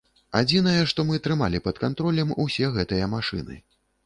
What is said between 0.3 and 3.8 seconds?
Адзінае, што мы трымалі пад кантролем, усе гэтыя машыны.